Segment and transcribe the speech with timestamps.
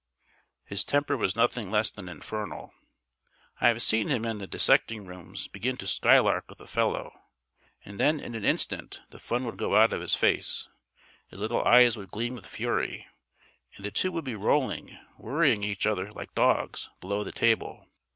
[0.65, 2.73] His temper was nothing less than infernal.
[3.59, 7.13] I have seen him in the dissecting rooms begin to skylark with a fellow,
[7.85, 10.67] and then in an instant the fun would go out of his face,
[11.27, 13.05] his little eyes would gleam with fury,
[13.75, 17.85] and the two would be rolling, worrying each other like dogs, below the table.